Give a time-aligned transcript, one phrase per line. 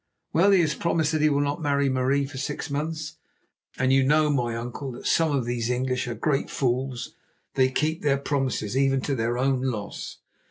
[0.33, 3.17] Well, he has promised that he will not marry Marie for six months.
[3.77, 7.13] And you know, my uncle, that some of these English are great fools;
[7.53, 10.17] they keep their promises even to their own loss.